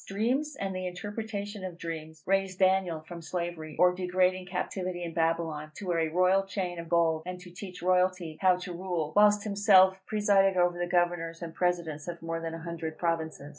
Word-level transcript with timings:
Dreams, 0.07 0.55
and 0.59 0.75
the 0.75 0.87
interpretation 0.87 1.63
of 1.63 1.77
dreams, 1.77 2.23
raised 2.25 2.59
a 2.59 2.65
Daniel 2.65 3.01
from 3.01 3.21
slavery 3.21 3.75
or 3.77 3.93
degrading 3.93 4.47
captivity 4.47 5.03
in 5.03 5.13
Babylon, 5.13 5.71
to 5.75 5.85
wear 5.85 5.99
a 5.99 6.09
royal 6.09 6.41
chain 6.43 6.79
of 6.79 6.89
gold, 6.89 7.21
and 7.27 7.39
to 7.41 7.51
teach 7.51 7.83
royalty 7.83 8.39
how 8.41 8.55
to 8.55 8.73
rule, 8.73 9.13
whilst 9.15 9.43
himself 9.43 9.99
presided 10.07 10.57
over 10.57 10.79
the 10.79 10.87
governors 10.89 11.43
and 11.43 11.53
presidents 11.53 12.07
of 12.07 12.19
more 12.23 12.41
than 12.41 12.55
a 12.55 12.63
hundred 12.63 12.97
provinces. 12.97 13.49